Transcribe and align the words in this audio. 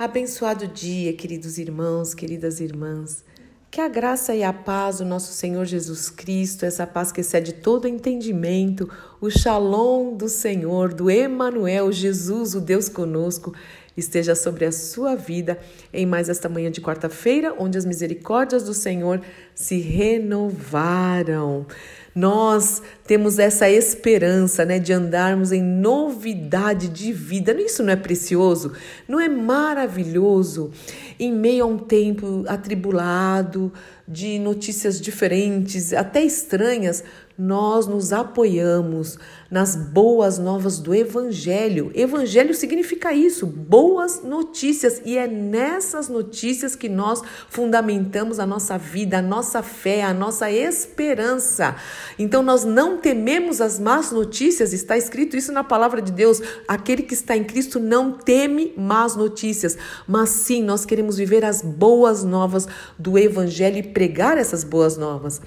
Abençoado 0.00 0.66
dia, 0.66 1.12
queridos 1.12 1.58
irmãos, 1.58 2.14
queridas 2.14 2.58
irmãs. 2.58 3.22
Que 3.70 3.82
a 3.82 3.86
graça 3.86 4.34
e 4.34 4.42
a 4.42 4.50
paz 4.50 4.96
do 4.96 5.04
nosso 5.04 5.30
Senhor 5.34 5.66
Jesus 5.66 6.08
Cristo, 6.08 6.64
essa 6.64 6.86
paz 6.86 7.12
que 7.12 7.20
excede 7.20 7.52
todo 7.52 7.86
entendimento, 7.86 8.90
o 9.20 9.28
shalom 9.28 10.16
do 10.16 10.26
Senhor, 10.26 10.94
do 10.94 11.10
Emanuel, 11.10 11.92
Jesus, 11.92 12.54
o 12.54 12.62
Deus 12.62 12.88
conosco, 12.88 13.54
esteja 13.94 14.34
sobre 14.34 14.64
a 14.64 14.72
sua 14.72 15.14
vida 15.14 15.58
em 15.92 16.06
mais 16.06 16.30
esta 16.30 16.48
manhã 16.48 16.70
de 16.70 16.80
quarta-feira, 16.80 17.54
onde 17.58 17.76
as 17.76 17.84
misericórdias 17.84 18.62
do 18.62 18.72
Senhor 18.72 19.20
se 19.54 19.80
renovaram. 19.80 21.66
Nós 22.14 22.82
temos 23.06 23.38
essa 23.38 23.70
esperança, 23.70 24.64
né, 24.64 24.78
de 24.78 24.92
andarmos 24.92 25.52
em 25.52 25.62
novidade 25.62 26.88
de 26.88 27.12
vida. 27.12 27.52
Isso 27.60 27.82
não 27.82 27.92
é 27.92 27.96
precioso? 27.96 28.72
Não 29.06 29.20
é 29.20 29.28
maravilhoso? 29.28 30.70
Em 31.18 31.32
meio 31.32 31.64
a 31.64 31.66
um 31.66 31.78
tempo 31.78 32.44
atribulado, 32.48 33.72
de 34.06 34.40
notícias 34.40 35.00
diferentes, 35.00 35.92
até 35.92 36.22
estranhas, 36.24 37.04
nós 37.40 37.86
nos 37.86 38.12
apoiamos 38.12 39.18
nas 39.50 39.74
boas 39.74 40.38
novas 40.38 40.78
do 40.78 40.94
Evangelho. 40.94 41.90
Evangelho 41.94 42.54
significa 42.54 43.14
isso, 43.14 43.46
boas 43.46 44.22
notícias, 44.22 45.00
e 45.06 45.16
é 45.16 45.26
nessas 45.26 46.10
notícias 46.10 46.76
que 46.76 46.86
nós 46.86 47.22
fundamentamos 47.48 48.38
a 48.38 48.44
nossa 48.44 48.76
vida, 48.76 49.18
a 49.18 49.22
nossa 49.22 49.62
fé, 49.62 50.02
a 50.02 50.12
nossa 50.12 50.52
esperança. 50.52 51.76
Então 52.18 52.42
nós 52.42 52.62
não 52.62 52.98
tememos 52.98 53.62
as 53.62 53.80
más 53.80 54.12
notícias, 54.12 54.74
está 54.74 54.98
escrito 54.98 55.34
isso 55.34 55.50
na 55.50 55.64
palavra 55.64 56.02
de 56.02 56.12
Deus. 56.12 56.42
Aquele 56.68 57.04
que 57.04 57.14
está 57.14 57.34
em 57.34 57.44
Cristo 57.44 57.80
não 57.80 58.12
teme 58.12 58.74
más 58.76 59.16
notícias, 59.16 59.78
mas 60.06 60.28
sim 60.28 60.62
nós 60.62 60.84
queremos 60.84 61.16
viver 61.16 61.42
as 61.42 61.62
boas 61.62 62.22
novas 62.22 62.68
do 62.98 63.18
Evangelho 63.18 63.78
e 63.78 63.82
pregar 63.82 64.36
essas 64.36 64.62
boas 64.62 64.98
novas. 64.98 65.40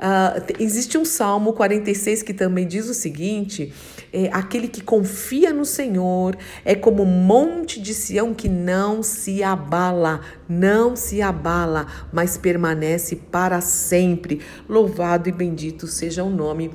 Uh, 0.00 0.54
existe 0.58 0.96
um 0.96 1.04
Salmo 1.04 1.52
46 1.52 2.22
que 2.22 2.32
também 2.32 2.66
diz 2.66 2.88
o 2.88 2.94
seguinte: 2.94 3.70
é, 4.12 4.28
aquele 4.32 4.68
que 4.68 4.80
confia 4.80 5.52
no 5.52 5.64
Senhor 5.64 6.36
é 6.64 6.74
como 6.74 7.02
um 7.02 7.06
monte 7.06 7.80
de 7.80 7.94
Sião 7.94 8.34
que 8.34 8.48
não 8.48 9.02
se 9.02 9.42
abala, 9.42 10.20
não 10.48 10.96
se 10.96 11.22
abala, 11.22 11.86
mas 12.12 12.36
permanece 12.36 13.16
para 13.16 13.60
sempre. 13.60 14.40
Louvado 14.68 15.28
e 15.28 15.32
bendito 15.32 15.86
seja 15.86 16.24
o 16.24 16.30
nome 16.30 16.70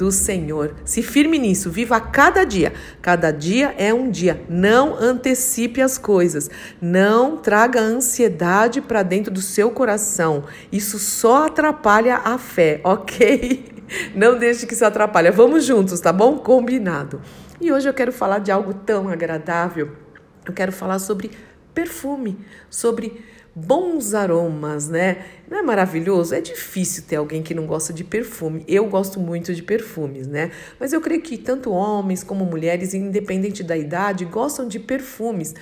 do 0.00 0.10
Senhor. 0.10 0.74
Se 0.82 1.02
firme 1.02 1.38
nisso, 1.38 1.70
viva 1.70 2.00
cada 2.00 2.44
dia. 2.44 2.72
Cada 3.02 3.30
dia 3.30 3.74
é 3.76 3.92
um 3.92 4.10
dia. 4.10 4.42
Não 4.48 4.94
antecipe 4.94 5.82
as 5.82 5.98
coisas. 5.98 6.50
Não 6.80 7.36
traga 7.36 7.80
ansiedade 7.80 8.80
para 8.80 9.02
dentro 9.02 9.32
do 9.32 9.42
seu 9.42 9.70
coração. 9.70 10.44
Isso 10.72 10.98
só 10.98 11.46
atrapalha 11.46 12.16
a 12.16 12.38
fé, 12.38 12.80
ok? 12.84 13.79
Não 14.14 14.38
deixe 14.38 14.66
que 14.66 14.74
isso 14.74 14.84
atrapalhe. 14.84 15.30
Vamos 15.30 15.64
juntos, 15.64 16.00
tá 16.00 16.12
bom? 16.12 16.38
Combinado. 16.38 17.20
E 17.60 17.72
hoje 17.72 17.88
eu 17.88 17.94
quero 17.94 18.12
falar 18.12 18.38
de 18.38 18.50
algo 18.50 18.72
tão 18.72 19.08
agradável. 19.08 19.92
Eu 20.46 20.52
quero 20.52 20.72
falar 20.72 20.98
sobre 20.98 21.30
perfume, 21.74 22.38
sobre 22.68 23.22
bons 23.54 24.14
aromas, 24.14 24.88
né? 24.88 25.24
Não 25.50 25.58
é 25.58 25.62
maravilhoso? 25.62 26.34
É 26.34 26.40
difícil 26.40 27.04
ter 27.06 27.16
alguém 27.16 27.42
que 27.42 27.54
não 27.54 27.66
gosta 27.66 27.92
de 27.92 28.04
perfume. 28.04 28.64
Eu 28.66 28.86
gosto 28.86 29.18
muito 29.18 29.54
de 29.54 29.62
perfumes, 29.62 30.26
né? 30.26 30.50
Mas 30.78 30.92
eu 30.92 31.00
creio 31.00 31.20
que 31.20 31.36
tanto 31.36 31.70
homens 31.70 32.22
como 32.22 32.44
mulheres, 32.44 32.94
independente 32.94 33.62
da 33.62 33.76
idade, 33.76 34.24
gostam 34.24 34.66
de 34.66 34.78
perfumes. 34.78 35.54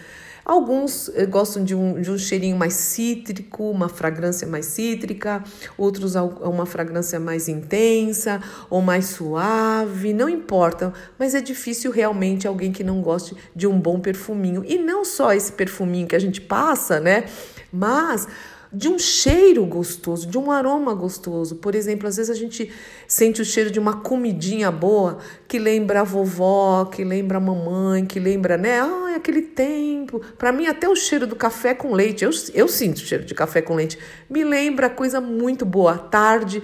Alguns 0.49 1.11
eh, 1.11 1.27
gostam 1.27 1.63
de 1.63 1.75
um, 1.75 2.01
de 2.01 2.11
um 2.11 2.17
cheirinho 2.17 2.57
mais 2.57 2.73
cítrico, 2.73 3.71
uma 3.71 3.87
fragrância 3.87 4.49
mais 4.49 4.65
cítrica, 4.65 5.45
outros 5.77 6.15
uma 6.15 6.65
fragrância 6.65 7.21
mais 7.21 7.51
intensa 7.51 8.41
ou 8.71 8.81
mais 8.81 9.09
suave, 9.09 10.15
não 10.15 10.27
importa, 10.27 10.91
mas 11.19 11.35
é 11.35 11.43
difícil 11.43 11.91
realmente 11.91 12.49
alguém 12.49 12.73
que 12.73 12.83
não 12.83 13.03
goste 13.03 13.37
de 13.55 13.67
um 13.67 13.79
bom 13.79 14.01
perfuminho. 14.01 14.65
E 14.67 14.79
não 14.79 15.05
só 15.05 15.35
esse 15.35 15.53
perfuminho 15.53 16.07
que 16.07 16.17
a 16.17 16.19
gente 16.19 16.41
passa, 16.41 16.99
né? 16.99 17.25
Mas 17.71 18.27
de 18.73 18.89
um 18.89 18.99
cheiro 18.99 19.65
gostoso, 19.65 20.27
de 20.27 20.37
um 20.37 20.51
aroma 20.51 20.95
gostoso. 20.95 21.57
Por 21.57 21.75
exemplo, 21.75 22.07
às 22.07 22.17
vezes 22.17 22.31
a 22.31 22.35
gente 22.35 22.71
sente 23.07 23.41
o 23.41 23.45
cheiro 23.45 23.71
de 23.71 23.79
uma 23.79 24.01
comidinha 24.01 24.71
boa 24.71 25.19
que 25.47 25.59
lembra 25.59 26.01
a 26.01 26.05
vovó, 26.05 26.85
que 26.85 27.05
lembra 27.05 27.39
a 27.39 27.41
mamãe, 27.41 28.05
que 28.05 28.21
lembra, 28.21 28.57
né? 28.57 28.81
Ai, 28.81 29.15
aquele 29.15 29.43
tempo. 29.43 30.21
Para 30.37 30.53
mim, 30.53 30.67
até 30.67 30.89
o 30.89 30.95
cheiro 30.95 31.27
do 31.27 31.37
café 31.37 31.75
com 31.75 31.93
leite, 31.93 32.25
eu, 32.25 32.31
eu 32.55 32.69
sinto 32.69 32.97
o 32.97 33.07
cheiro 33.07 33.25
de 33.25 33.35
café 33.35 33.63
com 33.63 33.75
leite, 33.75 33.99
me 34.29 34.45
lembra 34.45 34.91
coisa 34.91 35.21
muito 35.21 35.65
boa. 35.65 35.97
Tarde, 35.97 36.63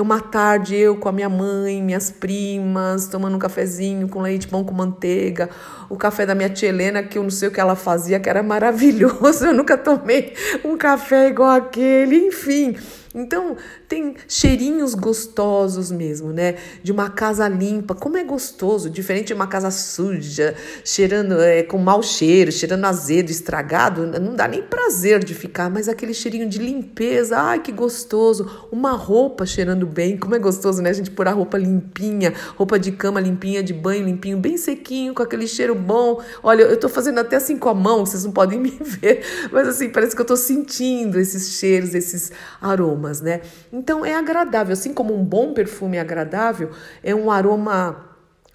uma 0.00 0.20
tarde 0.20 0.76
eu 0.76 0.96
com 0.96 1.08
a 1.08 1.12
minha 1.12 1.28
mãe, 1.28 1.82
minhas 1.82 2.10
primas, 2.10 3.06
tomando 3.08 3.36
um 3.36 3.38
cafezinho 3.38 4.08
com 4.08 4.20
leite 4.20 4.46
bom 4.48 4.64
com 4.64 4.74
manteiga, 4.74 5.48
o 5.88 5.96
café 5.96 6.26
da 6.26 6.34
minha 6.34 6.50
tia 6.50 6.68
Helena, 6.68 7.02
que 7.02 7.18
eu 7.18 7.22
não 7.22 7.30
sei 7.30 7.48
o 7.48 7.50
que 7.50 7.60
ela 7.60 7.74
fazia, 7.74 8.20
que 8.20 8.28
era 8.28 8.42
maravilhoso. 8.42 9.46
Eu 9.46 9.54
nunca 9.54 9.76
tomei 9.78 10.34
um 10.64 10.76
café 10.76 11.28
igual 11.28 11.50
aquele, 11.50 12.16
enfim. 12.16 12.76
Então, 13.16 13.56
tem 13.88 14.14
cheirinhos 14.28 14.94
gostosos 14.94 15.90
mesmo, 15.90 16.34
né? 16.34 16.56
De 16.82 16.92
uma 16.92 17.08
casa 17.08 17.48
limpa, 17.48 17.94
como 17.94 18.18
é 18.18 18.22
gostoso, 18.22 18.90
diferente 18.90 19.28
de 19.28 19.32
uma 19.32 19.46
casa 19.46 19.70
suja, 19.70 20.54
cheirando 20.84 21.40
é, 21.40 21.62
com 21.62 21.78
mau 21.78 22.02
cheiro, 22.02 22.52
cheirando 22.52 22.84
azedo, 22.84 23.30
estragado, 23.30 24.06
não 24.20 24.36
dá 24.36 24.46
nem 24.46 24.62
prazer 24.62 25.24
de 25.24 25.32
ficar, 25.32 25.70
mas 25.70 25.88
aquele 25.88 26.12
cheirinho 26.12 26.46
de 26.46 26.58
limpeza, 26.58 27.38
ai 27.38 27.62
que 27.62 27.72
gostoso. 27.72 28.68
Uma 28.70 28.92
roupa 28.92 29.46
cheirando 29.46 29.86
bem, 29.86 30.18
como 30.18 30.34
é 30.34 30.38
gostoso, 30.38 30.82
né? 30.82 30.90
A 30.90 30.92
gente 30.92 31.10
pôr 31.10 31.26
a 31.26 31.32
roupa 31.32 31.56
limpinha, 31.56 32.34
roupa 32.54 32.78
de 32.78 32.92
cama 32.92 33.18
limpinha, 33.18 33.62
de 33.62 33.72
banho 33.72 34.04
limpinho, 34.04 34.36
bem 34.36 34.58
sequinho, 34.58 35.14
com 35.14 35.22
aquele 35.22 35.46
cheiro 35.46 35.74
bom. 35.74 36.20
Olha, 36.42 36.64
eu 36.64 36.78
tô 36.78 36.90
fazendo 36.90 37.18
até 37.18 37.36
assim 37.36 37.56
com 37.56 37.70
a 37.70 37.74
mão, 37.74 38.04
vocês 38.04 38.26
não 38.26 38.32
podem 38.32 38.60
me 38.60 38.76
ver, 38.78 39.24
mas 39.50 39.66
assim, 39.68 39.88
parece 39.88 40.14
que 40.14 40.20
eu 40.20 40.26
tô 40.26 40.36
sentindo 40.36 41.18
esses 41.18 41.52
cheiros, 41.58 41.94
esses 41.94 42.30
aromas 42.60 43.05
aromas, 43.06 43.20
né? 43.20 43.40
Então 43.72 44.04
é 44.04 44.14
agradável, 44.14 44.72
assim 44.72 44.92
como 44.92 45.14
um 45.14 45.24
bom 45.24 45.52
perfume 45.52 45.96
é 45.96 46.00
agradável, 46.00 46.70
é 47.02 47.14
um 47.14 47.30
aroma 47.30 48.10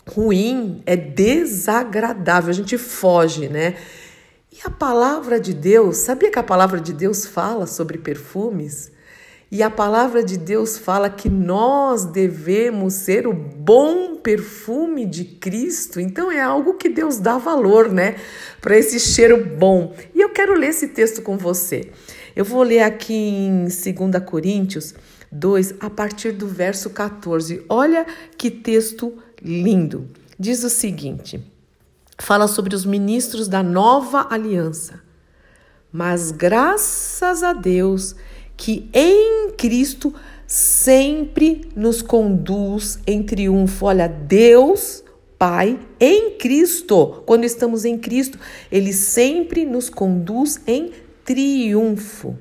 ruim, 0.07 0.81
é 0.85 0.95
desagradável, 0.95 2.50
a 2.50 2.53
gente 2.53 2.78
foge, 2.78 3.47
né? 3.47 3.75
E 4.51 4.57
a 4.66 4.69
palavra 4.69 5.40
de 5.40 5.53
Deus, 5.53 5.97
sabia 5.97 6.29
que 6.29 6.40
a 6.40 6.44
palavra 6.44 6.79
de 6.79 6.94
Deus 6.94 7.25
fala 7.25 7.66
sobre 7.66 7.97
perfumes? 7.97 8.91
E 9.50 9.61
a 9.61 9.69
palavra 9.69 10.23
de 10.23 10.38
Deus 10.38 10.78
fala 10.78 11.09
que 11.09 11.29
nós 11.29 12.06
devemos 12.06 12.94
ser 12.94 13.28
o 13.28 13.34
bom 13.34 14.16
perfume 14.16 15.06
de 15.06 15.25
Cristo. 15.25 16.00
Então 16.00 16.31
é 16.31 16.41
algo 16.41 16.75
que 16.75 16.88
Deus 16.88 17.17
dá 17.17 17.38
valor, 17.38 17.91
né? 17.91 18.16
Para 18.61 18.78
esse 18.78 18.97
cheiro 18.97 19.45
bom. 19.57 19.94
E 20.16 20.22
eu 20.22 20.29
quero 20.29 20.53
ler 20.53 20.67
esse 20.67 20.90
texto 20.90 21.22
com 21.22 21.38
você. 21.38 21.91
Eu 22.36 22.46
vou 22.46 22.64
ler 22.64 22.81
aqui 22.81 23.14
em 23.14 23.64
2 23.64 24.24
Coríntios 24.25 24.94
2, 25.31 25.75
a 25.80 25.90
partir 25.90 26.31
do 26.31 26.47
verso 26.47 26.90
14. 26.90 27.64
Olha 27.69 28.06
que 28.38 28.52
texto 28.52 29.18
lindo. 29.42 30.08
Diz 30.38 30.64
o 30.64 30.70
seguinte: 30.70 31.41
fala 32.18 32.47
sobre 32.47 32.75
os 32.75 32.86
ministros 32.86 33.47
da 33.47 33.64
nova 33.64 34.28
aliança. 34.30 35.02
Mas 35.91 36.31
graças 36.31 37.44
a 37.44 37.53
Deus 37.53 38.16
que 38.56 38.90
em 38.94 39.52
Cristo 39.58 40.14
sempre 40.47 41.70
nos 41.75 42.02
conduz 42.02 43.00
em 43.06 43.24
triunfo. 43.24 43.86
Olha, 43.86 44.08
Deus 44.08 45.03
Pai 45.41 45.80
em 46.00 46.38
Cristo, 46.38 47.24
quando 47.25 47.46
estamos 47.46 47.84
em 47.84 47.97
Cristo, 47.97 48.38
Ele 48.72 48.94
sempre 48.94 49.66
nos 49.66 49.90
conduz 49.90 50.62
em 50.68 50.91
triunfo. 51.31 52.35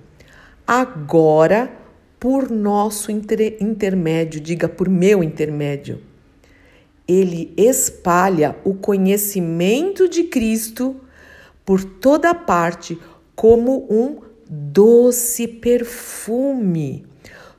Agora, 0.66 1.70
por 2.18 2.50
nosso 2.50 3.12
inter 3.12 3.56
intermédio, 3.60 4.40
diga 4.40 4.68
por 4.68 4.88
meu 4.88 5.22
intermédio, 5.22 6.00
ele 7.06 7.54
espalha 7.56 8.56
o 8.64 8.74
conhecimento 8.74 10.08
de 10.08 10.24
Cristo 10.24 10.96
por 11.64 11.84
toda 11.84 12.34
parte 12.34 12.98
como 13.36 13.86
um 13.88 14.18
doce 14.48 15.46
perfume. 15.46 17.06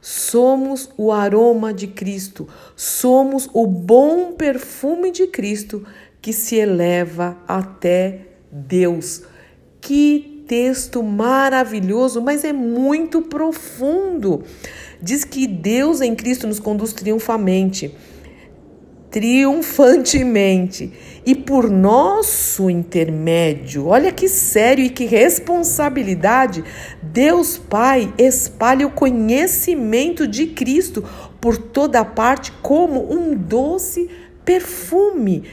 Somos 0.02 0.90
o 0.98 1.14
aroma 1.14 1.74
de 1.74 1.88
Cristo, 1.88 2.46
somos 2.76 3.50
o 3.54 3.66
bom 3.66 4.34
perfume 4.34 5.12
de 5.12 5.28
Cristo 5.28 5.86
que 6.22 6.34
se 6.34 6.58
eleva 6.58 7.38
até 7.48 8.28
Deus. 8.52 9.24
Que 9.80 10.31
texto 10.52 11.02
maravilhoso, 11.02 12.22
mas 12.22 12.44
é 12.44 12.52
muito 12.52 13.22
profundo. 13.22 14.44
Diz 15.02 15.24
que 15.24 15.48
Deus 15.48 16.02
em 16.02 16.14
Cristo 16.14 16.46
nos 16.46 16.60
conduz 16.60 16.92
triunfamente. 16.92 17.96
triunfantemente 19.10 20.92
e 21.26 21.36
por 21.36 21.70
nosso 21.70 22.70
intermédio. 22.70 23.88
Olha 23.88 24.12
que 24.12 24.28
sério 24.28 24.84
e 24.84 24.90
que 24.90 25.06
responsabilidade. 25.06 26.66
Deus 27.02 27.58
Pai 27.58 28.14
espalha 28.18 28.86
o 28.86 28.92
conhecimento 28.92 30.28
de 30.28 30.48
Cristo 30.48 31.02
por 31.40 31.58
toda 31.58 32.04
parte 32.04 32.52
como 32.62 33.10
um 33.10 33.36
doce 33.36 34.10
perfume. 34.44 35.44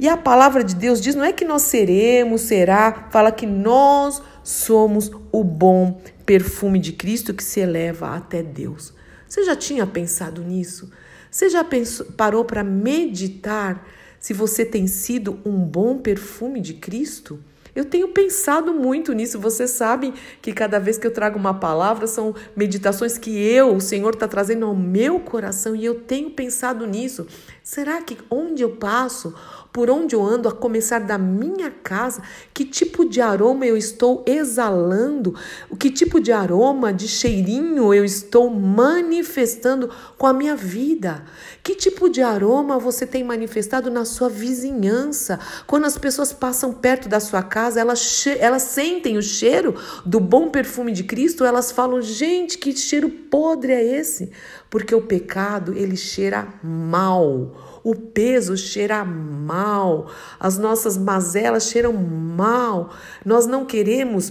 E 0.00 0.08
a 0.08 0.16
palavra 0.16 0.62
de 0.62 0.76
Deus 0.76 1.00
diz: 1.00 1.14
não 1.14 1.24
é 1.24 1.32
que 1.32 1.44
nós 1.44 1.62
seremos, 1.62 2.42
será, 2.42 3.08
fala 3.10 3.32
que 3.32 3.46
nós 3.46 4.22
somos 4.48 5.10
o 5.30 5.44
bom 5.44 6.00
perfume 6.24 6.78
de 6.78 6.92
Cristo 6.94 7.34
que 7.34 7.44
se 7.44 7.60
eleva 7.60 8.16
até 8.16 8.42
Deus. 8.42 8.94
Você 9.28 9.44
já 9.44 9.54
tinha 9.54 9.86
pensado 9.86 10.42
nisso? 10.42 10.90
Você 11.30 11.50
já 11.50 11.62
pensou, 11.62 12.06
parou 12.12 12.46
para 12.46 12.64
meditar 12.64 13.86
se 14.18 14.32
você 14.32 14.64
tem 14.64 14.86
sido 14.86 15.38
um 15.44 15.58
bom 15.58 15.98
perfume 15.98 16.62
de 16.62 16.72
Cristo? 16.72 17.38
Eu 17.76 17.84
tenho 17.84 18.08
pensado 18.08 18.72
muito 18.72 19.12
nisso. 19.12 19.38
Vocês 19.38 19.70
sabem 19.70 20.14
que 20.40 20.52
cada 20.54 20.80
vez 20.80 20.96
que 20.96 21.06
eu 21.06 21.12
trago 21.12 21.38
uma 21.38 21.52
palavra 21.52 22.06
são 22.06 22.34
meditações 22.56 23.18
que 23.18 23.38
eu, 23.38 23.76
o 23.76 23.80
Senhor, 23.82 24.14
está 24.14 24.26
trazendo 24.26 24.64
ao 24.64 24.74
meu 24.74 25.20
coração 25.20 25.76
e 25.76 25.84
eu 25.84 26.00
tenho 26.00 26.30
pensado 26.30 26.86
nisso. 26.86 27.26
Será 27.62 28.00
que 28.00 28.16
onde 28.30 28.62
eu 28.62 28.70
passo, 28.76 29.34
por 29.72 29.90
onde 29.90 30.14
eu 30.14 30.24
ando, 30.24 30.48
a 30.48 30.52
começar 30.52 30.98
da 30.98 31.18
minha 31.18 31.70
casa, 31.70 32.22
que 32.52 32.64
tipo 32.64 33.04
de 33.04 33.20
aroma 33.20 33.66
eu 33.66 33.76
estou 33.76 34.24
exalando, 34.26 35.34
que 35.78 35.90
tipo 35.90 36.20
de 36.20 36.32
aroma, 36.32 36.92
de 36.92 37.06
cheirinho 37.06 37.92
eu 37.92 38.04
estou 38.04 38.50
manifestando 38.50 39.90
com 40.16 40.26
a 40.26 40.32
minha 40.32 40.56
vida? 40.56 41.24
Que 41.62 41.74
tipo 41.74 42.08
de 42.08 42.22
aroma 42.22 42.78
você 42.78 43.06
tem 43.06 43.22
manifestado 43.22 43.90
na 43.90 44.04
sua 44.04 44.28
vizinhança? 44.28 45.38
Quando 45.66 45.84
as 45.84 45.98
pessoas 45.98 46.32
passam 46.32 46.72
perto 46.72 47.08
da 47.08 47.20
sua 47.20 47.42
casa, 47.42 47.80
elas, 47.80 48.26
elas 48.38 48.62
sentem 48.62 49.16
o 49.16 49.22
cheiro 49.22 49.74
do 50.04 50.18
bom 50.18 50.50
perfume 50.50 50.92
de 50.92 51.04
Cristo, 51.04 51.44
elas 51.44 51.70
falam: 51.70 52.00
gente, 52.00 52.58
que 52.58 52.74
cheiro 52.74 53.08
podre 53.08 53.72
é 53.72 53.84
esse? 53.84 54.30
Porque 54.70 54.94
o 54.94 55.02
pecado, 55.02 55.72
ele 55.76 55.96
cheira 55.96 56.48
mal. 56.62 57.77
O 57.88 57.94
peso 57.94 58.54
cheira 58.54 59.02
mal, 59.02 60.10
as 60.38 60.58
nossas 60.58 60.98
mazelas 60.98 61.70
cheiram 61.70 61.94
mal. 61.94 62.92
Nós 63.24 63.46
não 63.46 63.64
queremos 63.64 64.30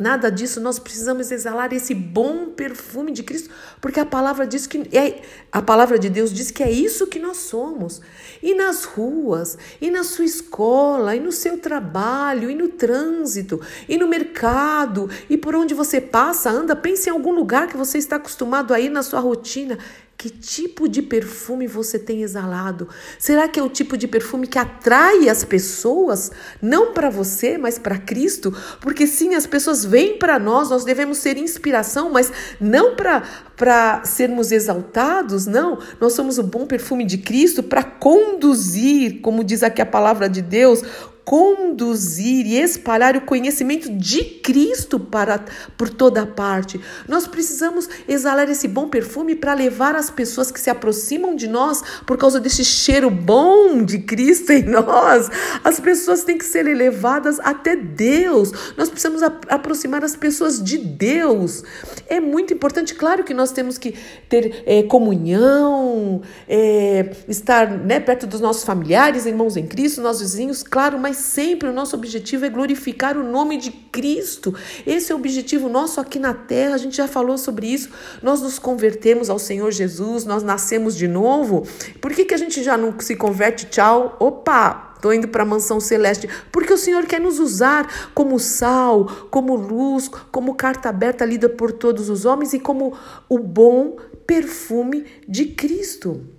Nada 0.00 0.30
disso, 0.30 0.60
nós 0.60 0.78
precisamos 0.78 1.32
exalar 1.32 1.72
esse 1.72 1.92
bom 1.92 2.50
perfume 2.50 3.10
de 3.10 3.24
Cristo, 3.24 3.50
porque 3.80 3.98
a 3.98 4.06
palavra 4.06 4.46
diz 4.46 4.64
que 4.64 4.88
é, 4.96 5.22
a 5.50 5.60
palavra 5.60 5.98
de 5.98 6.08
Deus 6.08 6.32
diz 6.32 6.52
que 6.52 6.62
é 6.62 6.70
isso 6.70 7.08
que 7.08 7.18
nós 7.18 7.38
somos. 7.38 8.00
E 8.40 8.54
nas 8.54 8.84
ruas, 8.84 9.58
e 9.80 9.90
na 9.90 10.04
sua 10.04 10.24
escola, 10.24 11.16
e 11.16 11.20
no 11.20 11.32
seu 11.32 11.58
trabalho, 11.58 12.48
e 12.48 12.54
no 12.54 12.68
trânsito, 12.68 13.60
e 13.88 13.98
no 13.98 14.06
mercado, 14.06 15.10
e 15.28 15.36
por 15.36 15.56
onde 15.56 15.74
você 15.74 16.00
passa, 16.00 16.48
anda, 16.48 16.76
pense 16.76 17.08
em 17.08 17.12
algum 17.12 17.32
lugar 17.34 17.66
que 17.66 17.76
você 17.76 17.98
está 17.98 18.16
acostumado 18.16 18.72
a 18.72 18.78
ir 18.78 18.90
na 18.90 19.02
sua 19.02 19.18
rotina. 19.18 19.78
Que 20.18 20.30
tipo 20.30 20.88
de 20.88 21.00
perfume 21.00 21.68
você 21.68 21.96
tem 21.96 22.22
exalado? 22.24 22.88
Será 23.20 23.46
que 23.46 23.60
é 23.60 23.62
o 23.62 23.68
tipo 23.68 23.96
de 23.96 24.08
perfume 24.08 24.48
que 24.48 24.58
atrai 24.58 25.28
as 25.28 25.44
pessoas, 25.44 26.32
não 26.60 26.92
para 26.92 27.08
você, 27.08 27.56
mas 27.56 27.78
para 27.78 27.96
Cristo? 27.98 28.52
Porque 28.80 29.06
sim, 29.06 29.36
as 29.36 29.46
pessoas 29.46 29.84
vêm 29.84 30.18
para 30.18 30.36
nós, 30.36 30.70
nós 30.70 30.84
devemos 30.84 31.18
ser 31.18 31.38
inspiração, 31.38 32.10
mas 32.10 32.32
não 32.60 32.96
para 32.96 34.02
sermos 34.04 34.50
exaltados, 34.50 35.46
não. 35.46 35.78
Nós 36.00 36.14
somos 36.14 36.36
o 36.36 36.42
bom 36.42 36.66
perfume 36.66 37.04
de 37.04 37.18
Cristo 37.18 37.62
para 37.62 37.84
conduzir, 37.84 39.20
como 39.20 39.44
diz 39.44 39.62
aqui 39.62 39.80
a 39.80 39.86
palavra 39.86 40.28
de 40.28 40.42
Deus, 40.42 40.82
conduzir 41.28 42.46
e 42.46 42.58
espalhar 42.58 43.14
o 43.14 43.20
conhecimento 43.20 43.92
de 43.92 44.24
Cristo 44.24 44.98
para 44.98 45.44
por 45.76 45.90
toda 45.90 46.24
parte. 46.24 46.80
Nós 47.06 47.26
precisamos 47.26 47.86
exalar 48.08 48.48
esse 48.48 48.66
bom 48.66 48.88
perfume 48.88 49.34
para 49.34 49.52
levar 49.52 49.94
as 49.94 50.08
pessoas 50.08 50.50
que 50.50 50.58
se 50.58 50.70
aproximam 50.70 51.36
de 51.36 51.46
nós 51.46 51.82
por 52.06 52.16
causa 52.16 52.40
desse 52.40 52.64
cheiro 52.64 53.10
bom 53.10 53.84
de 53.84 53.98
Cristo 53.98 54.52
em 54.52 54.62
nós. 54.62 55.28
As 55.62 55.78
pessoas 55.78 56.24
têm 56.24 56.38
que 56.38 56.46
ser 56.46 56.66
elevadas 56.66 57.38
até 57.40 57.76
Deus. 57.76 58.50
Nós 58.74 58.88
precisamos 58.88 59.22
aproximar 59.22 60.02
as 60.02 60.16
pessoas 60.16 60.64
de 60.64 60.78
Deus. 60.78 61.62
É 62.08 62.20
muito 62.20 62.54
importante, 62.54 62.94
claro 62.94 63.22
que 63.22 63.34
nós 63.34 63.52
temos 63.52 63.76
que 63.76 63.94
ter 64.30 64.62
é, 64.64 64.82
comunhão, 64.84 66.22
é, 66.48 67.10
estar 67.28 67.70
né, 67.70 68.00
perto 68.00 68.26
dos 68.26 68.40
nossos 68.40 68.64
familiares, 68.64 69.26
irmãos 69.26 69.58
em 69.58 69.66
Cristo, 69.66 70.00
nossos 70.00 70.22
vizinhos, 70.22 70.62
claro, 70.62 70.98
mas 70.98 71.17
sempre 71.18 71.68
o 71.68 71.72
nosso 71.72 71.94
objetivo 71.94 72.44
é 72.44 72.48
glorificar 72.48 73.16
o 73.16 73.22
nome 73.22 73.58
de 73.58 73.70
Cristo. 73.70 74.54
Esse 74.86 75.12
é 75.12 75.14
o 75.14 75.18
objetivo 75.18 75.68
nosso 75.68 76.00
aqui 76.00 76.18
na 76.18 76.32
terra. 76.32 76.74
A 76.74 76.78
gente 76.78 76.96
já 76.96 77.06
falou 77.06 77.36
sobre 77.36 77.66
isso. 77.66 77.90
Nós 78.22 78.40
nos 78.40 78.58
convertemos 78.58 79.28
ao 79.28 79.38
Senhor 79.38 79.70
Jesus, 79.70 80.24
nós 80.24 80.42
nascemos 80.42 80.96
de 80.96 81.06
novo. 81.06 81.66
Por 82.00 82.12
que, 82.12 82.24
que 82.24 82.34
a 82.34 82.38
gente 82.38 82.62
já 82.62 82.76
não 82.76 82.98
se 83.00 83.16
converte? 83.16 83.66
Tchau. 83.66 84.16
Opa! 84.18 84.94
Estou 84.94 85.12
indo 85.12 85.28
para 85.28 85.44
a 85.44 85.46
mansão 85.46 85.78
celeste, 85.78 86.28
porque 86.50 86.72
o 86.72 86.78
Senhor 86.78 87.06
quer 87.06 87.20
nos 87.20 87.38
usar 87.38 88.10
como 88.14 88.36
sal, 88.40 89.06
como 89.30 89.54
luz, 89.54 90.08
como 90.32 90.56
carta 90.56 90.88
aberta 90.88 91.24
lida 91.24 91.48
por 91.48 91.70
todos 91.70 92.10
os 92.10 92.24
homens 92.24 92.52
e 92.52 92.58
como 92.58 92.98
o 93.28 93.38
bom 93.38 93.96
perfume 94.26 95.06
de 95.28 95.46
Cristo. 95.46 96.37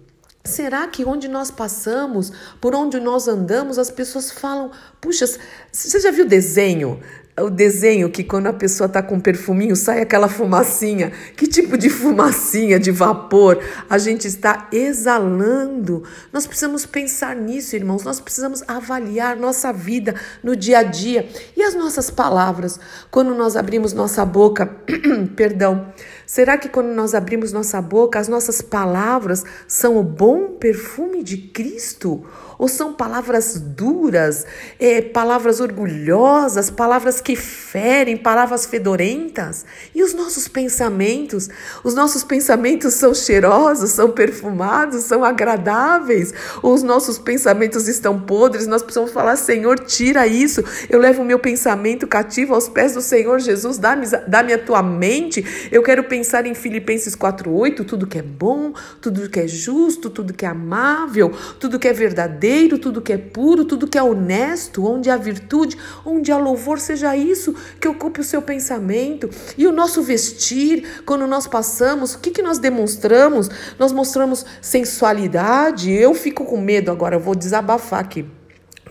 Será 0.50 0.88
que 0.88 1.06
onde 1.06 1.28
nós 1.28 1.52
passamos, 1.52 2.32
por 2.60 2.74
onde 2.74 3.00
nós 3.00 3.28
andamos, 3.28 3.78
as 3.78 3.92
pessoas 3.92 4.32
falam: 4.32 4.72
puxa, 5.00 5.26
você 5.72 6.00
já 6.00 6.12
viu 6.12 6.26
desenho? 6.26 7.00
O 7.40 7.50
desenho 7.50 8.10
que 8.10 8.22
quando 8.22 8.48
a 8.48 8.54
pessoa 8.54 8.88
está 8.88 9.02
com 9.02 9.18
perfuminho 9.18 9.76
sai 9.76 10.02
aquela 10.02 10.28
fumacinha. 10.28 11.12
Que 11.38 11.48
tipo 11.48 11.78
de 11.78 11.90
fumacinha, 11.90 12.78
de 12.78 12.92
vapor 12.92 13.64
a 13.90 13.98
gente 13.98 14.28
está 14.28 14.68
exalando? 14.74 16.04
Nós 16.34 16.46
precisamos 16.46 16.86
pensar 16.86 17.36
nisso, 17.36 17.76
irmãos. 17.76 18.04
Nós 18.04 18.20
precisamos 18.20 18.62
avaliar 18.68 19.38
nossa 19.38 19.72
vida 19.72 20.16
no 20.44 20.56
dia 20.56 20.80
a 20.80 20.84
dia 20.84 21.30
e 21.56 21.64
as 21.64 21.76
nossas 21.76 22.10
palavras. 22.10 22.78
Quando 23.10 23.34
nós 23.34 23.56
abrimos 23.56 23.94
nossa 23.94 24.26
boca, 24.26 24.66
perdão, 25.38 25.94
Será 26.30 26.60
que 26.60 26.70
quando 26.70 26.90
nós 26.90 27.16
abrimos 27.16 27.52
nossa 27.52 27.82
boca, 27.82 28.20
as 28.20 28.28
nossas 28.28 28.62
palavras 28.62 29.44
são 29.68 29.98
o 29.98 30.04
bom 30.04 30.50
perfume 30.60 31.24
de 31.24 31.38
Cristo? 31.38 32.24
Ou 32.60 32.68
são 32.68 32.94
palavras 32.94 33.60
duras, 33.60 34.46
é, 34.78 35.02
palavras 35.02 35.60
orgulhosas, 35.60 36.70
palavras 36.70 37.20
que 37.20 37.36
ferem, 37.36 38.16
palavras 38.16 38.68
fedorentas? 38.68 39.66
E 39.96 40.04
os 40.04 40.14
nossos 40.14 40.48
pensamentos? 40.48 41.50
Os 41.84 41.96
nossos 41.96 42.24
pensamentos 42.24 42.94
são 42.94 43.16
cheirosos, 43.16 43.92
são 43.92 44.12
perfumados, 44.12 45.06
são 45.06 45.24
agradáveis? 45.24 46.32
Ou 46.62 46.76
os 46.76 46.84
nossos 46.84 47.18
pensamentos 47.18 47.88
estão 47.88 48.20
podres? 48.20 48.68
Nós 48.68 48.84
precisamos 48.84 49.12
falar, 49.12 49.38
Senhor, 49.38 49.80
tira 49.80 50.28
isso. 50.28 50.64
Eu 50.90 51.00
levo 51.00 51.24
o 51.24 51.26
meu 51.26 51.40
pensamento 51.40 52.06
cativo 52.06 52.54
aos 52.54 52.70
pés 52.70 52.94
do 52.94 53.02
Senhor 53.02 53.40
Jesus, 53.40 53.80
dá-me 53.80 54.06
dá 54.06 54.42
a 54.42 54.58
tua 54.60 54.84
mente. 54.84 55.70
Eu 55.72 55.82
quero 55.82 56.04
pensar 56.04 56.19
pensar 56.20 56.46
em 56.46 56.54
Filipenses 56.54 57.16
4:8, 57.16 57.86
tudo 57.86 58.06
que 58.06 58.18
é 58.18 58.22
bom, 58.22 58.74
tudo 59.00 59.30
que 59.30 59.40
é 59.40 59.48
justo, 59.48 60.10
tudo 60.10 60.34
que 60.34 60.46
é 60.46 60.50
amável, 60.50 61.32
tudo 61.58 61.80
que 61.80 61.88
é 61.88 61.94
verdadeiro, 61.94 62.78
tudo 62.78 63.02
que 63.02 63.14
é 63.14 63.18
puro, 63.18 63.64
tudo 63.64 63.88
que 63.88 63.98
é 63.98 64.04
honesto, 64.04 64.86
onde 64.86 65.10
há 65.10 65.16
virtude, 65.16 65.78
onde 66.06 66.30
há 66.30 66.38
louvor, 66.38 66.78
seja 66.78 67.16
isso 67.16 67.56
que 67.80 67.88
ocupe 67.88 68.20
o 68.20 68.24
seu 68.24 68.42
pensamento. 68.42 69.30
E 69.58 69.66
o 69.66 69.72
nosso 69.72 70.04
vestir, 70.04 71.02
quando 71.06 71.26
nós 71.26 71.48
passamos, 71.48 72.16
o 72.16 72.20
que, 72.20 72.32
que 72.32 72.42
nós 72.42 72.60
demonstramos? 72.60 73.50
Nós 73.80 73.94
mostramos 73.94 74.46
sensualidade. 74.62 75.90
Eu 75.90 76.14
fico 76.14 76.44
com 76.44 76.60
medo 76.60 76.92
agora, 76.92 77.16
eu 77.16 77.22
vou 77.22 77.34
desabafar 77.34 78.02
aqui. 78.02 78.26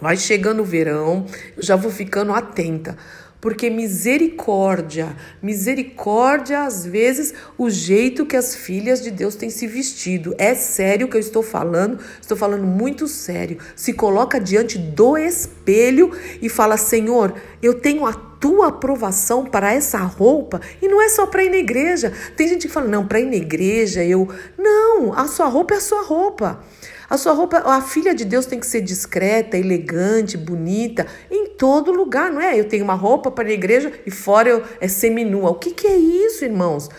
Vai 0.00 0.16
chegando 0.16 0.62
o 0.62 0.64
verão, 0.64 1.26
eu 1.56 1.62
já 1.62 1.76
vou 1.76 1.90
ficando 1.90 2.32
atenta 2.32 2.97
porque 3.40 3.71
misericórdia, 3.71 5.16
misericórdia 5.42 6.62
às 6.62 6.85
vezes 6.85 7.33
o 7.57 7.71
jeito 7.71 8.26
que 8.26 8.37
as 8.37 8.54
filhas 8.54 9.02
de 9.02 9.11
Deus 9.11 9.35
têm 9.35 9.50
se 9.50 9.66
vestido. 9.66 10.35
É 10.38 10.54
sério 10.54 11.07
o 11.07 11.11
que 11.11 11.16
eu 11.16 11.21
estou 11.21 11.42
falando, 11.42 11.99
estou 12.21 12.37
falando 12.37 12.64
muito 12.64 13.07
sério. 13.07 13.59
Se 13.76 13.92
coloca 13.92 14.40
diante 14.40 14.76
do 14.78 15.16
espelho 15.16 16.11
e 16.42 16.49
fala: 16.49 16.76
Senhor, 16.76 17.35
eu 17.62 17.75
tenho 17.75 18.07
a 18.07 18.12
tua 18.12 18.68
aprovação 18.68 19.45
para 19.45 19.73
essa 19.73 19.99
roupa 19.99 20.61
e 20.80 20.88
não 20.88 21.02
é 21.02 21.09
só 21.09 21.26
para 21.26 21.45
ir 21.45 21.50
na 21.50 21.57
igreja. 21.57 22.12
Tem 22.37 22.49
gente 22.49 22.66
que 22.66 22.73
fala: 22.73 22.88
não, 22.88 23.07
para 23.07 23.21
ir 23.21 23.26
na 23.26 23.37
igreja 23.37 24.04
eu. 24.04 24.28
Não, 24.57 25.12
a 25.12 25.26
sua 25.28 25.47
roupa 25.47 25.75
é 25.75 25.76
a 25.76 25.80
sua 25.80 26.02
roupa. 26.02 26.61
A 27.10 27.16
sua 27.16 27.32
roupa, 27.32 27.58
a 27.64 27.80
filha 27.80 28.14
de 28.14 28.24
Deus 28.24 28.44
tem 28.44 28.60
que 28.60 28.66
ser 28.66 28.82
discreta, 28.82 29.56
elegante, 29.56 30.36
bonita, 30.36 31.06
em 31.30 31.46
todo 31.46 31.90
lugar, 31.90 32.30
não 32.30 32.40
é? 32.40 32.58
Eu 32.58 32.68
tenho 32.68 32.84
uma 32.84 32.94
roupa 32.94 33.30
para 33.30 33.48
a 33.48 33.52
igreja 33.52 33.90
e 34.04 34.10
fora 34.10 34.50
eu 34.50 34.62
é 34.78 34.88
seminua. 34.88 35.50
O 35.50 35.54
que, 35.54 35.70
que 35.70 35.86
é 35.86 35.96
isso, 35.96 36.44
irmãos? 36.44 36.90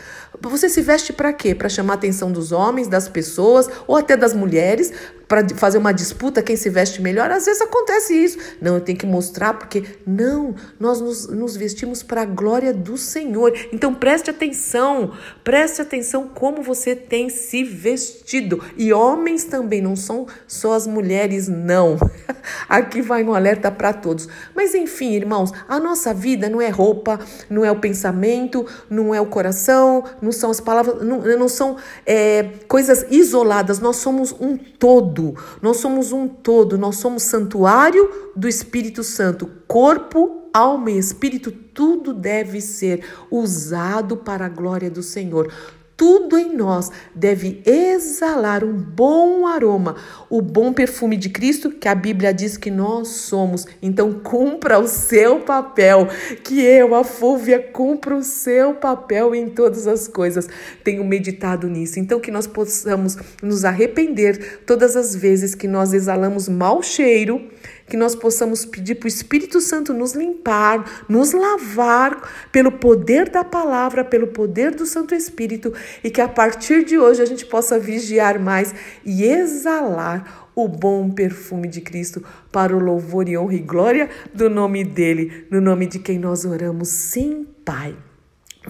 Você 0.41 0.67
se 0.67 0.81
veste 0.81 1.13
para 1.13 1.31
quê? 1.31 1.53
Para 1.53 1.69
chamar 1.69 1.93
a 1.93 1.95
atenção 1.97 2.31
dos 2.31 2.51
homens, 2.51 2.87
das 2.87 3.07
pessoas 3.07 3.69
ou 3.85 3.95
até 3.95 4.17
das 4.17 4.33
mulheres, 4.33 4.91
para 5.29 5.47
fazer 5.55 5.77
uma 5.77 5.93
disputa 5.93 6.41
quem 6.41 6.55
se 6.55 6.71
veste 6.71 7.03
melhor. 7.03 7.29
Às 7.29 7.45
vezes 7.45 7.61
acontece 7.61 8.15
isso. 8.15 8.39
Não, 8.59 8.73
eu 8.73 8.81
tenho 8.81 8.97
que 8.97 9.05
mostrar 9.05 9.53
porque 9.53 9.83
não, 10.05 10.55
nós 10.79 10.99
nos, 10.99 11.27
nos 11.27 11.55
vestimos 11.55 12.01
para 12.01 12.23
a 12.23 12.25
glória 12.25 12.73
do 12.73 12.97
Senhor. 12.97 13.53
Então 13.71 13.93
preste 13.93 14.31
atenção, 14.31 15.13
preste 15.43 15.83
atenção 15.83 16.27
como 16.27 16.63
você 16.63 16.95
tem 16.95 17.29
se 17.29 17.63
vestido. 17.63 18.63
E 18.75 18.91
homens 18.91 19.43
também, 19.43 19.81
não 19.81 19.95
são 19.95 20.25
só 20.47 20.73
as 20.73 20.87
mulheres, 20.87 21.47
não. 21.47 21.95
Aqui 22.67 22.99
vai 22.99 23.23
um 23.23 23.35
alerta 23.35 23.69
para 23.69 23.93
todos. 23.93 24.27
Mas 24.55 24.73
enfim, 24.73 25.13
irmãos, 25.13 25.51
a 25.67 25.79
nossa 25.79 26.11
vida 26.11 26.49
não 26.49 26.59
é 26.59 26.69
roupa, 26.69 27.19
não 27.47 27.63
é 27.63 27.71
o 27.71 27.79
pensamento, 27.79 28.65
não 28.89 29.13
é 29.13 29.21
o 29.21 29.27
coração, 29.27 30.03
não 30.19 30.31
são 30.31 30.49
as 30.49 30.59
palavras, 30.59 31.05
não, 31.05 31.19
não 31.37 31.47
são 31.47 31.77
é, 32.03 32.49
coisas 32.67 33.05
isoladas. 33.11 33.79
Nós 33.79 33.97
somos 33.97 34.31
um 34.39 34.57
todo. 34.57 35.18
Nós 35.61 35.77
somos 35.77 36.11
um 36.11 36.27
todo. 36.27 36.77
Nós 36.77 36.97
somos 36.97 37.23
santuário 37.23 38.09
do 38.35 38.47
Espírito 38.47 39.03
Santo, 39.03 39.49
corpo, 39.67 40.39
alma 40.53 40.91
e 40.91 40.97
espírito, 40.97 41.51
tudo 41.51 42.13
deve 42.13 42.61
ser 42.61 43.03
usado 43.29 44.17
para 44.17 44.45
a 44.45 44.49
glória 44.49 44.89
do 44.89 45.03
Senhor 45.03 45.51
tudo 45.99 46.37
em 46.37 46.55
nós 46.55 46.89
deve 47.13 47.61
exalar 47.65 48.63
um 48.63 48.71
bom 48.71 49.45
aroma, 49.45 49.97
o 50.29 50.41
bom 50.41 50.71
perfume 50.71 51.17
de 51.17 51.27
Cristo 51.27 51.69
que 51.71 51.89
a 51.89 51.93
Bíblia 51.93 52.33
diz 52.33 52.55
que 52.55 52.71
nós 52.71 53.09
somos. 53.09 53.67
Então, 53.81 54.13
cumpra 54.13 54.79
o 54.79 54.87
seu 54.87 55.41
papel, 55.41 56.07
que 56.41 56.61
eu, 56.61 56.95
a 56.95 57.03
Fúvia, 57.03 57.59
cumpra 57.59 58.15
o 58.15 58.23
seu 58.23 58.75
papel 58.75 59.35
em 59.35 59.49
todas 59.49 59.87
as 59.87 60.07
coisas. 60.07 60.47
Tenho 60.85 61.03
meditado 61.03 61.67
nisso. 61.67 61.99
Então, 61.99 62.21
que 62.21 62.31
nós 62.31 62.47
possamos 62.47 63.17
nos 63.43 63.65
arrepender 63.65 64.61
todas 64.65 64.95
as 64.95 65.13
vezes 65.13 65.53
que 65.53 65.67
nós 65.67 65.91
exalamos 65.91 66.47
mau 66.47 66.81
cheiro 66.81 67.45
que 67.89 67.97
nós 67.97 68.15
possamos 68.15 68.63
pedir 68.63 68.95
para 68.95 69.05
o 69.05 69.09
Espírito 69.09 69.59
Santo 69.59 69.93
nos 69.93 70.13
limpar, 70.13 71.05
nos 71.09 71.33
lavar 71.33 72.47
pelo 72.51 72.71
poder 72.71 73.29
da 73.29 73.43
palavra, 73.43 74.05
pelo 74.05 74.27
poder 74.27 74.73
do 74.73 74.85
Santo 74.85 75.13
Espírito 75.13 75.73
e 76.03 76.09
que 76.09 76.21
a 76.21 76.27
partir 76.27 76.85
de 76.85 76.97
hoje 76.97 77.21
a 77.21 77.25
gente 77.25 77.45
possa 77.45 77.79
vigiar 77.79 78.39
mais 78.39 78.73
e 79.03 79.23
exalar 79.23 80.49
o 80.55 80.67
bom 80.67 81.09
perfume 81.09 81.67
de 81.67 81.81
Cristo 81.81 82.23
para 82.51 82.75
o 82.75 82.79
louvor 82.79 83.27
e 83.27 83.37
honra 83.37 83.55
e 83.55 83.59
glória 83.59 84.09
do 84.33 84.49
nome 84.49 84.83
dele, 84.83 85.47
no 85.49 85.59
nome 85.59 85.87
de 85.87 85.99
quem 85.99 86.19
nós 86.19 86.45
oramos, 86.45 86.89
sim, 86.89 87.47
Pai. 87.65 88.08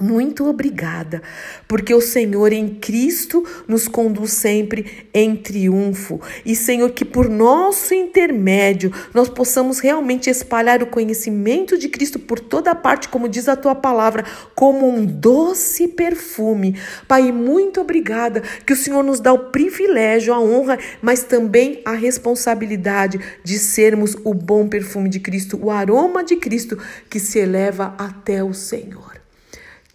Muito 0.02 0.48
obrigada, 0.48 1.22
porque 1.68 1.94
o 1.94 2.00
Senhor 2.00 2.54
em 2.54 2.70
Cristo 2.76 3.46
nos 3.68 3.88
conduz 3.88 4.32
sempre 4.32 5.08
em 5.14 5.36
triunfo. 5.36 6.22
E, 6.46 6.56
Senhor, 6.56 6.92
que 6.92 7.04
por 7.04 7.28
nosso 7.28 7.94
intermédio 7.94 8.94
nós 9.14 9.28
possamos 9.28 9.80
realmente 9.80 10.30
espalhar 10.30 10.82
o 10.82 10.88
conhecimento 10.88 11.78
de 11.78 11.90
Cristo 11.90 12.18
por 12.18 12.40
toda 12.40 12.74
parte, 12.74 13.10
como 13.10 13.28
diz 13.28 13.50
a 13.50 13.58
tua 13.58 13.76
palavra, 13.76 14.24
como 14.56 14.88
um 14.88 15.06
doce 15.06 15.88
perfume. 15.90 16.80
Pai, 17.06 17.32
muito 17.32 17.82
obrigada, 17.82 18.42
que 18.66 18.72
o 18.72 18.78
Senhor 18.78 19.04
nos 19.04 19.20
dá 19.20 19.34
o 19.34 19.50
privilégio, 19.50 20.34
a 20.34 20.40
honra, 20.40 20.80
mas 21.02 21.24
também 21.24 21.82
a 21.84 21.92
responsabilidade 21.92 23.20
de 23.44 23.60
sermos 23.60 24.16
o 24.24 24.34
bom 24.34 24.70
perfume 24.70 25.10
de 25.10 25.20
Cristo, 25.20 25.60
o 25.62 25.70
aroma 25.70 26.24
de 26.24 26.38
Cristo 26.38 26.78
que 27.10 27.20
se 27.20 27.40
eleva 27.40 27.96
até 27.98 28.42
o 28.42 28.54
Senhor. 28.54 29.19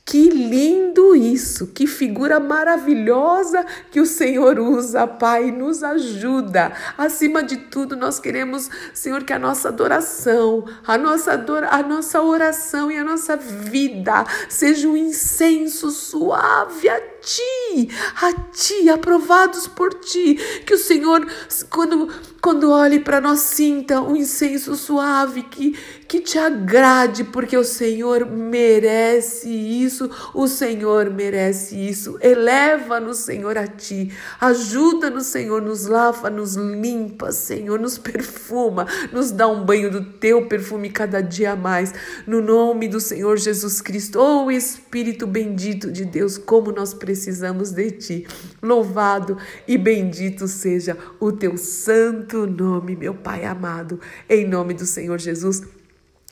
Que 0.06 0.28
lindo 0.28 1.16
isso! 1.16 1.68
Que 1.68 1.86
figura 1.86 2.38
maravilhosa 2.38 3.64
que 3.90 4.00
o 4.00 4.06
Senhor 4.06 4.58
usa, 4.58 5.06
Pai, 5.06 5.50
nos 5.50 5.82
ajuda. 5.82 6.72
Acima 6.98 7.42
de 7.42 7.56
tudo, 7.56 7.96
nós 7.96 8.18
queremos, 8.18 8.68
Senhor, 8.92 9.24
que 9.24 9.32
a 9.32 9.38
nossa 9.38 9.68
adoração, 9.68 10.66
a 10.86 10.98
nossa, 10.98 11.32
adora, 11.32 11.70
a 11.70 11.82
nossa 11.82 12.20
oração 12.20 12.92
e 12.92 12.98
a 12.98 13.04
nossa 13.04 13.34
vida 13.34 14.26
seja 14.46 14.86
um 14.86 14.96
incenso 14.96 15.90
suave 15.90 16.86
a 16.86 17.00
Ti, 17.00 17.88
a 18.20 18.32
Ti, 18.52 18.90
aprovados 18.90 19.66
por 19.66 19.94
Ti. 19.94 20.34
Que 20.66 20.74
o 20.74 20.78
Senhor, 20.78 21.26
quando 21.70 22.10
quando 22.44 22.70
olhe 22.70 23.00
para 23.00 23.22
nós, 23.22 23.40
sinta 23.40 24.02
um 24.02 24.14
incenso 24.14 24.76
suave 24.76 25.44
que, 25.44 25.70
que 26.06 26.20
te 26.20 26.38
agrade, 26.38 27.24
porque 27.24 27.56
o 27.56 27.64
Senhor 27.64 28.26
merece 28.26 29.48
isso, 29.48 30.10
o 30.34 30.46
Senhor 30.46 31.08
merece 31.08 31.74
isso. 31.74 32.18
Eleva-nos, 32.20 33.20
Senhor, 33.20 33.56
a 33.56 33.66
ti. 33.66 34.12
Ajuda-nos, 34.38 35.24
Senhor, 35.24 35.62
nos 35.62 35.86
lava, 35.86 36.28
nos 36.28 36.54
limpa, 36.54 37.32
Senhor, 37.32 37.80
nos 37.80 37.96
perfuma, 37.96 38.86
nos 39.10 39.30
dá 39.30 39.48
um 39.48 39.64
banho 39.64 39.90
do 39.90 40.04
teu 40.04 40.46
perfume 40.46 40.90
cada 40.90 41.22
dia 41.22 41.56
mais. 41.56 41.94
No 42.26 42.42
nome 42.42 42.88
do 42.88 43.00
Senhor 43.00 43.38
Jesus 43.38 43.80
Cristo, 43.80 44.20
oh 44.20 44.50
Espírito 44.50 45.26
bendito 45.26 45.90
de 45.90 46.04
Deus, 46.04 46.36
como 46.36 46.70
nós 46.72 46.92
precisamos 46.92 47.70
de 47.70 47.90
ti. 47.90 48.26
Louvado 48.62 49.38
e 49.66 49.78
bendito 49.78 50.46
seja 50.46 50.94
o 51.18 51.32
teu 51.32 51.56
santo 51.56 52.33
santo 52.34 52.46
nome, 52.46 52.96
meu 52.96 53.14
Pai 53.14 53.44
amado, 53.44 54.00
em 54.28 54.44
nome 54.44 54.74
do 54.74 54.84
Senhor 54.84 55.18
Jesus. 55.20 55.62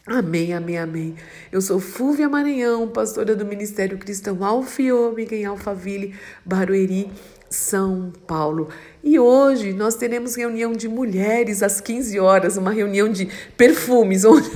Amém, 0.05 0.53
amém, 0.53 0.77
amém. 0.77 1.15
Eu 1.53 1.61
sou 1.61 1.79
Fúvia 1.79 2.29
Maranhão, 2.29 2.89
pastora 2.89 3.37
do 3.37 3.47
Ministério 3.47 3.97
Cristão 3.97 4.43
Ômega 4.91 5.37
em 5.37 5.45
Alphaville, 5.45 6.13
Barueri. 6.45 7.09
São 7.53 8.11
Paulo. 8.27 8.69
E 9.05 9.19
hoje 9.19 9.73
nós 9.73 9.95
teremos 9.95 10.35
reunião 10.35 10.73
de 10.73 10.89
mulheres 10.89 11.63
às 11.63 11.81
15 11.81 12.19
horas, 12.19 12.57
uma 12.57 12.71
reunião 12.71 13.11
de 13.11 13.29
perfumes, 13.57 14.25
onde, 14.25 14.51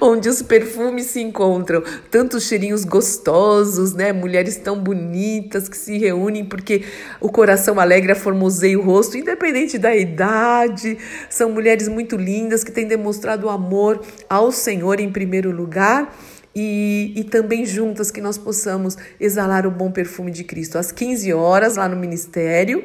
onde 0.00 0.28
os 0.28 0.42
perfumes 0.42 1.06
se 1.06 1.20
encontram. 1.20 1.82
Tantos 2.10 2.44
cheirinhos 2.44 2.84
gostosos, 2.84 3.94
né? 3.94 4.12
Mulheres 4.12 4.56
tão 4.56 4.78
bonitas 4.78 5.68
que 5.68 5.76
se 5.76 5.96
reúnem 5.96 6.44
porque 6.44 6.82
o 7.20 7.30
coração 7.30 7.78
alegre 7.78 8.14
formoseia 8.14 8.78
o 8.78 8.82
rosto, 8.82 9.16
independente 9.16 9.78
da 9.78 9.94
idade. 9.94 10.98
São 11.30 11.50
mulheres 11.52 11.86
muito 11.86 12.16
lindas 12.16 12.64
que 12.64 12.72
têm 12.72 12.88
demonstrado 12.88 13.48
amor 13.48 14.00
ao 14.28 14.50
Senhor 14.50 14.98
em 14.98 15.12
primeiro 15.12 15.52
lugar 15.52 16.12
e, 16.54 17.12
e 17.16 17.24
também 17.24 17.64
juntas 17.64 18.10
que 18.10 18.20
nós 18.20 18.38
possamos 18.38 18.96
exalar 19.18 19.66
o 19.66 19.70
bom 19.70 19.90
perfume 19.90 20.30
de 20.30 20.44
Cristo. 20.44 20.78
Às 20.78 20.92
15 20.92 21.32
horas, 21.32 21.76
lá 21.76 21.88
no 21.88 21.96
ministério. 21.96 22.84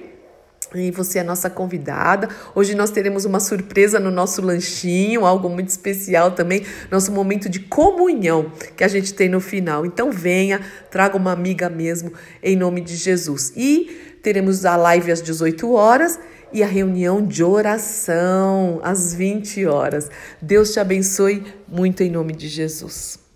E 0.73 0.91
você 0.91 1.19
é 1.19 1.23
nossa 1.23 1.49
convidada. 1.49 2.29
Hoje 2.53 2.75
nós 2.75 2.91
teremos 2.91 3.25
uma 3.25 3.39
surpresa 3.39 3.99
no 3.99 4.11
nosso 4.11 4.39
lanchinho, 4.39 5.25
algo 5.25 5.49
muito 5.49 5.69
especial 5.69 6.31
também, 6.31 6.63
nosso 6.91 7.11
momento 7.11 7.49
de 7.49 7.59
comunhão 7.59 8.51
que 8.77 8.83
a 8.83 8.87
gente 8.87 9.13
tem 9.13 9.27
no 9.27 9.41
final. 9.41 9.83
Então 9.83 10.11
venha, 10.11 10.61
traga 10.91 11.17
uma 11.17 11.31
amiga 11.31 11.69
mesmo, 11.69 12.13
em 12.43 12.55
nome 12.55 12.81
de 12.81 12.95
Jesus. 12.95 13.51
E 13.55 14.19
teremos 14.21 14.63
a 14.63 14.75
live 14.75 15.11
às 15.11 15.23
18 15.23 15.71
horas 15.71 16.19
e 16.53 16.61
a 16.61 16.67
reunião 16.67 17.25
de 17.25 17.43
oração 17.43 18.79
às 18.83 19.13
20 19.13 19.65
horas. 19.65 20.09
Deus 20.39 20.71
te 20.71 20.79
abençoe 20.79 21.43
muito 21.67 22.03
em 22.03 22.11
nome 22.11 22.33
de 22.33 22.47
Jesus. 22.47 23.28